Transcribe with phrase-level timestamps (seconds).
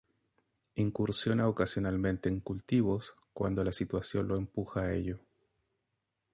[0.73, 5.19] Incursiona ocasionalmente en cultivos cuando la situación lo empuja a ello.